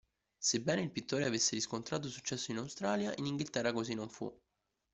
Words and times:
Sebbene 0.39 0.81
il 0.81 0.89
pittore 0.89 1.25
avesse 1.27 1.53
riscontrato 1.53 2.09
successo 2.09 2.49
in 2.49 2.57
Australia, 2.57 3.13
in 3.17 3.27
Inghilterra 3.27 3.71
così 3.71 3.93
non 3.93 4.09
fu. 4.09 4.35